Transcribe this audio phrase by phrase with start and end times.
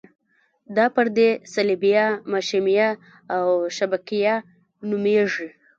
[0.75, 2.89] دا پردې صلبیه، مشیمیه
[3.37, 4.35] او شبکیه
[4.89, 5.47] نومیږي.